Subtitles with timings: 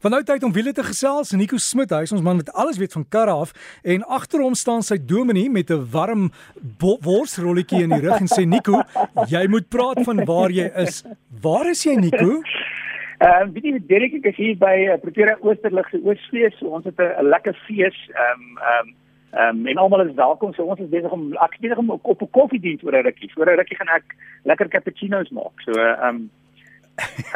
[0.00, 2.78] Van nou tyd om wiele te gesels, Nico Smit, hy is ons man wat alles
[2.80, 3.50] weet van karre af
[3.84, 6.30] en agter hom staan sy dominee met 'n warm
[7.04, 8.80] worsrolletjie in die rug en sê Nico,
[9.28, 11.04] jy moet praat van waar jy is.
[11.42, 12.40] Waar is jy Nico?
[13.20, 16.56] Ehm uh, weet jy Derek ek is hier by uh, Pretoria Oosterlig se Oosfees.
[16.58, 17.98] So ons het 'n lekker fees.
[18.08, 18.94] Ehm um, ehm um,
[19.30, 20.52] Ehm um, en almal is welkom.
[20.54, 23.30] So ons is besig om ek besig om op 'n koffiediens oor 'n rukkie.
[23.30, 25.60] So 'n rukkie gaan ek lekker cappuccino's maak.
[25.60, 26.30] So ehm um,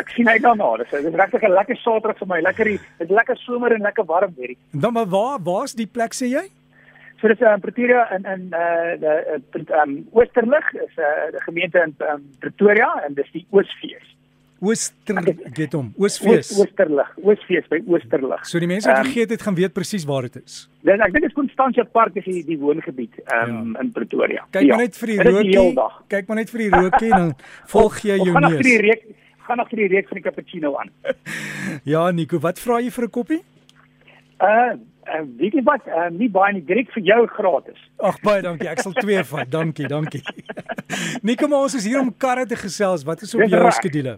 [0.00, 0.76] ek sien uit daarna.
[0.82, 2.40] Dis dis regtig 'n lekker Saterdag vir my.
[2.40, 2.66] Lekker.
[2.98, 4.58] Dit lekker somer en lekker warm hierdie.
[4.72, 6.44] Dan maar waar waar's die plek sê jy?
[7.20, 11.30] So dis 'n uh, Pretoria in in uh die ehm um, Oosterlig is 'n uh,
[11.30, 14.14] die gemeente in um, Pretoria en dis die Oosfees.
[14.60, 15.92] Ooster get hom.
[15.96, 16.52] Oosfees.
[16.58, 17.10] Oosterlig.
[17.22, 18.46] Oosfees by Oosterlig.
[18.48, 20.68] So die mense wat um, vergeet het gaan weet presies waar dit is.
[20.80, 23.82] Dis ek dink dit is Constantia Park is die, die woongebied um, ja.
[23.82, 24.46] in Pretoria.
[24.50, 24.76] Kyk ja.
[24.76, 25.74] maar net vir die rookie.
[26.16, 27.34] Kyk maar net vir die rookie dan
[27.74, 28.38] volg jy jou neus.
[28.38, 29.04] Gaan agter die reek
[29.44, 30.90] gaan agter die reek van die cappuccino aan.
[31.94, 33.42] ja, Nico, wat vra jy vir 'n koppie?
[34.40, 37.80] Uh Uh, weet jy wat, uh, nie baie nie, direk vir jou gratis.
[38.00, 39.50] Ag baie dankie, ek sal twee vat.
[39.52, 40.22] Dankie, dankie.
[41.28, 43.04] Nico, maar ons is hier om karre te gesels.
[43.04, 44.16] Wat is op jou skedule?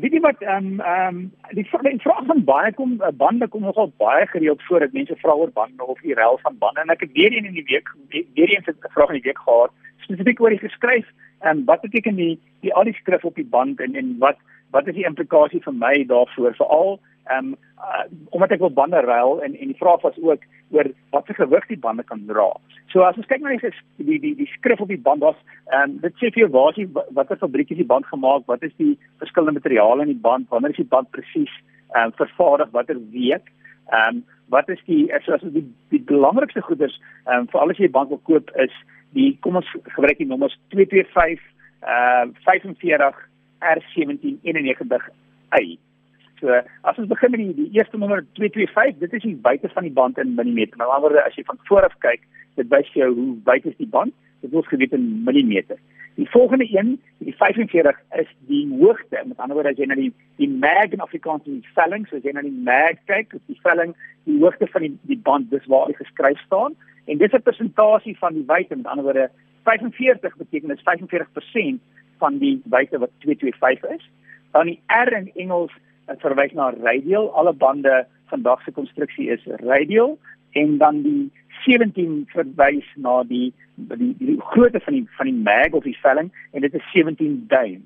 [0.00, 3.48] Weet jy wat ehm um, ehm um, die vraag vraag van baie kom uh, bande
[3.48, 6.80] kom nogal baie gereeld voor dat mense vra oor bande of die rel van bande
[6.80, 9.42] en ek het weer een in die week weer eens 'n vraag in die week
[9.42, 9.74] gehad
[10.06, 11.06] spesifiek oor die geskryf
[11.40, 14.38] en um, wat beteken die die al die skrif op die band en en wat
[14.72, 16.56] wat is die implikasie vir my daarvoor?
[16.58, 16.98] Veral
[17.30, 20.42] ehm um, uh, omdat ek wil bande ruil en en die vraag was ook
[20.74, 22.48] oor wat se gewig die bande kan dra.
[22.90, 25.38] So as ons kyk na die die die, die skrif op die band was
[25.70, 28.46] ehm um, dit sê vir jou waar is die watter fabriek is die band gemaak,
[28.46, 31.54] wat is die verskillende materiale in die band, wanneer is die band presies
[31.94, 33.52] ehm um, vervaardig, watter week?
[33.92, 37.78] Ehm um, wat is die as as die die belangrikste goeders ehm um, vir alles
[37.78, 38.74] jy band wil koop is
[39.14, 41.38] die kom ons gebruik die nommers 225
[41.82, 43.28] ehm uh, 45
[43.62, 45.78] R1791i.
[46.42, 46.50] So
[46.82, 49.94] as ons begin met die, die eerste nommer 225, dit is die buite van die
[49.94, 50.76] band in millimeter.
[50.76, 52.24] Met ander woorde, as jy van voor af kyk,
[52.58, 54.14] dit wys jou hoe wyd is die band.
[54.42, 55.78] Dit word geweet in millimeter.
[56.18, 59.22] Die volgende een, die 45 is die hoogte.
[59.24, 60.10] Met ander woorde, as jy na die
[60.42, 63.60] die mag in Afrikaans die velling, so as jy na die mag kyk, is die
[63.62, 63.94] velling
[64.26, 66.74] die hoogte van die die band, dis waar dit geskryf staan.
[67.06, 68.76] En dis 'n persentasie van die wyte.
[68.76, 69.30] Met ander woorde,
[69.62, 71.80] 45 beteken dit 45%
[72.22, 74.10] van die wyte wat 225 is.
[74.54, 75.74] Dan die R in Engels
[76.22, 77.30] verwys na radial.
[77.34, 80.18] Alle bande vandag se konstruksie is radial
[80.52, 81.30] en dan die
[81.64, 86.30] 17 verwys na die die, die grootte van die van die mag of die velling
[86.52, 87.82] en dit is 17 duim.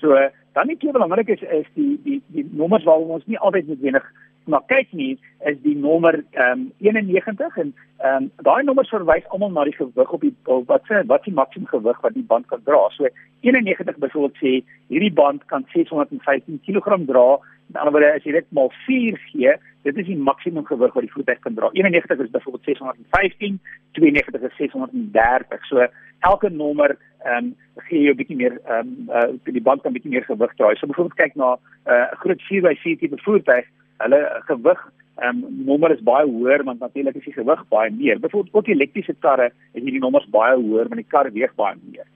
[0.00, 0.16] So
[0.52, 4.06] dan net belangrik is is die die die nommers waar ons nie altyd noodwendig
[4.50, 5.12] maar kyk nie
[5.50, 9.76] is die nommer ehm um, 91 en ehm um, daai nommers verwys almal na die
[9.76, 10.34] gewig op die
[10.72, 12.82] wat se wat die maksimum gewig wat die band kan dra.
[12.96, 13.08] So
[13.46, 14.52] 91 byvoorbeeld sê
[14.92, 17.26] hierdie band kan 615 kg dra.
[17.70, 19.56] Met ander woorde as jy dit maal 4 gee,
[19.86, 21.70] dit is die maksimum gewig wat die voertuig kan dra.
[21.72, 23.60] 91 is byvoorbeeld 615,
[23.98, 25.68] 92 is 630.
[25.70, 25.86] So
[26.30, 27.52] elke nommer ehm um,
[27.88, 30.74] gee jou 'n bietjie meer ehm um, uh, die band kan bietjie meer gewig dra.
[30.74, 31.52] So byvoorbeeld kyk na
[31.84, 33.66] eh, 'n uh, groot 4x4 tipe voertuig
[34.04, 34.80] hulle gewig
[35.20, 38.20] ehm um, nommer is baie hoër want natuurlik is die gewig baie meer.
[38.20, 42.06] Byvoorbeeld ook elektriese karre is hierdie nommers baie hoër want die kar weeg baie meer.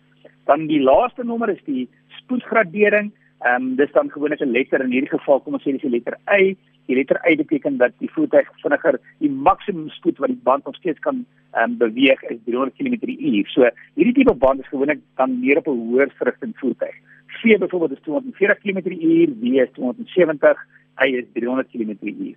[0.48, 1.88] Dan die laaste nommer is die
[2.20, 3.12] spoedgradering.
[3.44, 5.94] Ehm um, dis dan gewoonlik 'n letter in hierdie geval kom ons sê dis die
[5.96, 6.56] letter Y.
[6.86, 10.76] Die letter Y beteken dat die voertuig vinniger die maksimum spoed wat die band nog
[10.76, 13.52] steeds kan ehm um, beweeg is 300 km/h.
[13.52, 16.96] So hierdie tipe band is gewoonlik dan meer op 'n hoër verrigting voertuig.
[17.40, 20.56] V byvoorbeeld is 240 km/h, W is 270
[21.00, 22.34] hy is 300 km/h.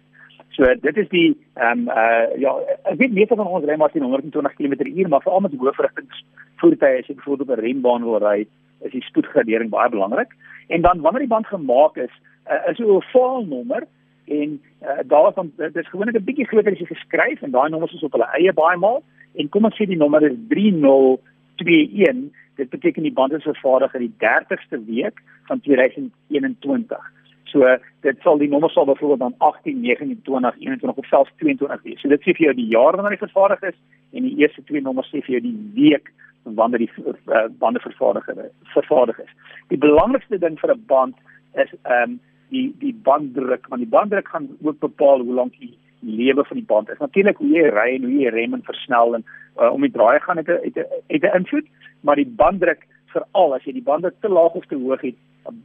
[0.55, 2.53] So dit is die ehm um, uh ja,
[2.91, 6.23] ek weet meeste van ons ry maar teen 120 km/h, maar veral met hoëverrigtings
[6.61, 8.47] voertuie as jy byvoorbeeld op 'n renbaan wil ry,
[8.81, 10.33] is die spoedgradering baie belangrik.
[10.67, 12.13] En dan wanneer die band gemaak is,
[12.49, 13.87] uh, is 'n ovaal nommer
[14.27, 17.93] en uh, daarvan dit is gewoonlik 'n bietjie groter as jy geskryf en daai nommers
[17.93, 19.03] is op hulle eie baie maal
[19.35, 24.01] en kom ons sê die nommer is 3021 dit beteken die band is vervaardig in
[24.07, 27.11] die 30ste week van 2021
[27.51, 32.01] So dit sal die nommer sal byvoorbeeld dan 18, 29, 21 of selfs 22 wees.
[32.01, 33.77] So dit sê vir jou die jaar wanneer hy vervaardig is
[34.11, 36.11] en die eerste twee nommers sê vir jou die week
[36.43, 38.29] wanneer die uh, bande vervaardig
[38.73, 39.33] vervaardig is.
[39.73, 41.15] Die belangrikste ding vir 'n band
[41.53, 45.77] is ehm um, die die banddruk, want die banddruk gaan ook bepaal hoe lank die
[45.99, 46.99] lewe van die band is.
[46.99, 49.25] Natuurlik hoe jy ry en hoe jy rem en versnel en
[49.59, 51.67] uh, om die draai gaan het 'n het 'n invloed,
[52.01, 55.17] maar die banddruk veral as jy die bande te laag of te hoog het,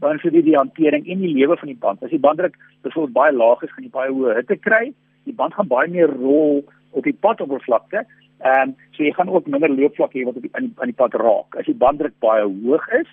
[0.03, 2.03] dan vir die, hantering en die lewe van die band.
[2.03, 4.93] As die banddruk byvoorbeeld baie laag is, gaan jy baie hoë hitte kry.
[5.27, 6.63] Die band gaan baie meer rol
[6.93, 8.05] op die padoppervlakte.
[8.43, 10.91] Ehm um, so jy gaan ook minder loopvlak hê wat op die aan die, aan
[10.91, 11.59] die pad raak.
[11.59, 13.11] As die banddruk baie hoog is,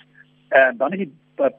[0.50, 1.12] ehm uh, dan is die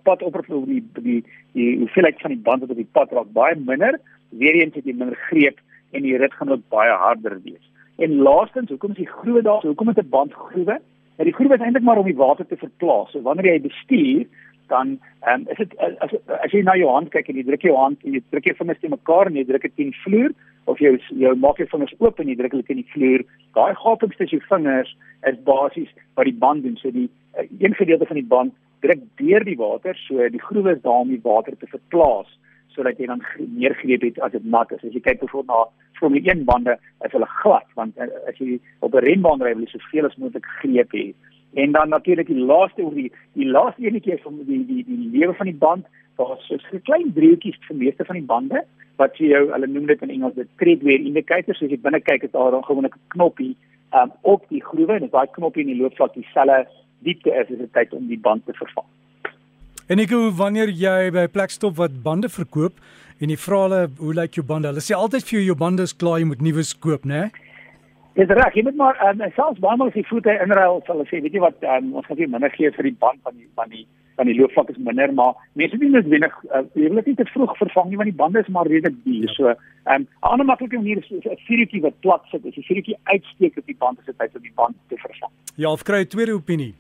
[0.07, 1.21] padoppervlakte die die
[1.55, 3.99] die hoeveelheid van die band wat op die pad raak baie minder
[4.31, 5.59] weer eens het jy minder greep
[5.91, 7.63] en die rit gaan ook baie harder wees.
[7.99, 9.63] En laastens, hoekom is die groewe daar?
[9.67, 10.81] Hoekom het 'n band groewe?
[11.21, 13.11] Nou die groewe is eintlik maar om die water te verplaas.
[13.13, 14.23] So wanneer jy bestuur,
[14.73, 14.95] dan
[15.29, 18.01] um, is dit as as jy na jou hand kyk en jy druk jou hand
[18.07, 20.33] en jy druk jou vingers te mekaar en jy druk dit teen vloer
[20.73, 23.27] of jy jou maak jou vingers oop en jy druk hulle teen die vloer,
[23.59, 24.95] daai gapings tussen jou vingers
[25.29, 26.81] is basies wat die band doen.
[26.81, 30.79] So die uh, een gedeelte van die band druk deur die water, so die groewe
[30.79, 32.33] is daar om die water te verplaas
[32.81, 33.21] sodat jy dan
[33.59, 34.85] meer greep het as dit nat is.
[34.85, 38.57] As jy kyk byvoorbeeld na Formule 1 bande, is hulle glad want uh, as jy
[38.81, 41.13] op 'n renbaan ry, wil jy soveel as moontlik greep hê.
[41.61, 45.19] En dan natuurlik die laaste oor die die laaste enetjie van die die die, die
[45.19, 45.87] lewe van die band,
[46.17, 48.65] daar's so 'n klein driehoekies vir meeste van die bande
[48.97, 52.01] wat jy jou hulle noem dit in Engels die treadwear indicator, so as jy binne
[52.01, 53.57] kyk is daar dan gewoonlik 'n knoppie
[53.93, 56.67] um, op die groewe en as daai knoppie in die loopvlak dieselfde
[57.03, 58.87] diepte is, is dit tyd om die band te vervang.
[59.91, 62.75] En ek hoe wanneer jy by 'n plek stop wat bande verkoop
[63.19, 64.69] en jy vra hulle hoe lyk jou bande?
[64.71, 67.31] Hulle sê altyd vir jou jou bande is klaar, jy moet nuwe koop, né?
[68.15, 71.09] Dis reg, jy moet maar um, selfs baie maal as jy voete inruil, sal hulle
[71.11, 73.49] sê, weet jy wat, um, ons gaan nie minder gee vir die band van die
[73.57, 77.01] van die van die loopvlak is minder, maar mense doen dit wenig uh, jy wil
[77.03, 79.27] dit nie te vroeg vervang nie want die bande is maar redelik duur.
[79.27, 79.35] Ja.
[79.35, 79.49] So,
[79.91, 82.47] ehm um, 'n ander maklike manier is 'n vuurtjie wat plat sit.
[82.47, 85.33] As jy vuurtjie uitsteek op die band, is dit tyd om die band te vervang.
[85.57, 86.75] Ja, of kry 'n tweede opinie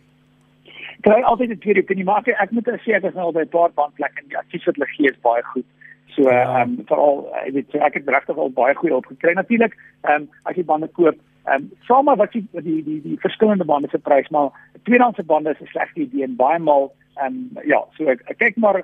[1.06, 3.72] kry altyd 'n tweede opinie maar ek moet sê ek is nou by 'n paar
[3.74, 5.66] bandplekke en die advies wat hulle gee is baie goed.
[6.14, 6.60] So ja.
[6.60, 9.32] ehm um, veral ek weet ek het regtig al baie goed opgekry.
[9.34, 13.00] Natuurlik ehm um, as jy bande koop, ehm um, sommer wat jy die die die,
[13.02, 14.50] die verskillende bande se prys, maar
[14.82, 18.38] tweedehandse bande is 'n slegte idee en baie maal ehm um, ja, so ek, ek
[18.38, 18.82] kyk maar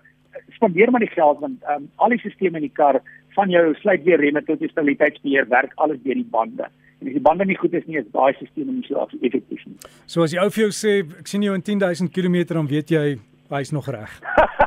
[0.54, 3.00] spandeer maar die geld want ehm um, al die stelsels in die kar
[3.36, 6.68] van jou sluit weer remme tot die stabiliteitsbeheer werk alles deur die bande.
[7.00, 9.76] En as die bande nie goed is nie, is daai stelsel nie so effektief nie.
[10.06, 12.92] So as die ou vir jou sê ek sien jou in 10000 km dan weet
[12.94, 13.04] jy
[13.52, 14.12] hy's nog reg.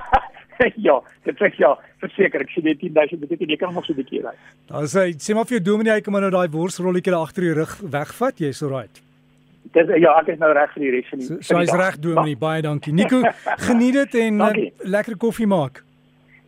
[0.87, 1.73] ja, dit sê ja,
[2.03, 4.35] verseker ek sien jy 10000 beteken jy kan nog so 'n bietjie ry.
[4.69, 7.57] Dan sê sê maar vir jou dominee hy kom nou daai worsrolletjie daar agter die
[7.57, 9.01] rug wegvat, jy's alright.
[9.73, 11.27] Dis ja, ek is nou reg vir die res van die.
[11.27, 12.93] So, so hy's reg dominee, baie dankie.
[12.93, 13.21] Nico,
[13.65, 14.53] geniet dit en uh,
[14.85, 15.83] lekker koffie maak.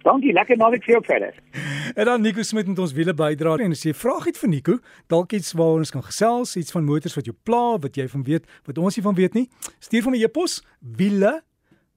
[0.04, 1.36] Dankie, lekker naweek vir jou verder.
[1.96, 4.50] En dan Nico Smit met ons wiele bydra en as jy 'n vraag het vir
[4.50, 8.08] Nico, dalk iets waaroor ons kan gesels, iets van motors wat jou pla, wat jy
[8.08, 9.50] van weet, wat ons nie van weet nie,
[9.80, 11.44] stuur van 'n e-pos wiele